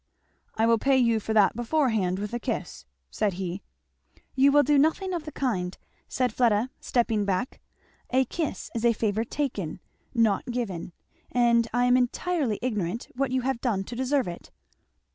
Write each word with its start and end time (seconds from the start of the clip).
"I 0.55 0.65
will 0.65 0.79
pay 0.79 0.97
you 0.97 1.19
for 1.19 1.31
that 1.35 1.55
beforehand 1.55 2.17
with 2.17 2.33
a 2.33 2.39
kiss," 2.39 2.87
said 3.11 3.33
he. 3.33 3.61
"You 4.33 4.51
will 4.51 4.63
do 4.63 4.79
nothing 4.79 5.13
of 5.13 5.25
the 5.25 5.31
kind," 5.31 5.77
said 6.07 6.33
Fleda 6.33 6.71
stepping 6.79 7.23
back; 7.23 7.59
"a 8.09 8.25
kiss 8.25 8.71
is 8.73 8.83
a 8.83 8.93
favour 8.93 9.23
taken, 9.23 9.79
not 10.15 10.47
given; 10.47 10.93
and 11.31 11.67
I 11.71 11.85
am 11.85 11.97
entirely 11.97 12.57
ignorant 12.63 13.09
what 13.15 13.29
you 13.29 13.41
have 13.41 13.61
done 13.61 13.83
to 13.83 13.95
deserve 13.95 14.27
it." 14.27 14.49